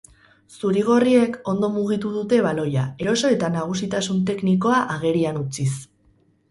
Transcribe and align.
Zurigorriek 0.59 1.37
ondo 1.53 1.69
mugitu 1.75 2.13
dute 2.15 2.39
baloia, 2.47 2.87
eroso 3.07 3.33
eta 3.37 3.53
nagusitasun 3.59 4.27
teknikoa 4.33 4.83
agerian 4.99 5.41
utziz. 5.49 5.71